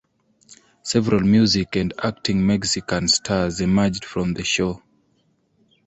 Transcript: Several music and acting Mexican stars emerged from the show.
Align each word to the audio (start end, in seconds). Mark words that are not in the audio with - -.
Several 0.81 1.19
music 1.19 1.75
and 1.75 1.93
acting 2.03 2.43
Mexican 2.43 3.07
stars 3.07 3.59
emerged 3.61 4.03
from 4.03 4.33
the 4.33 4.43
show. 4.43 4.81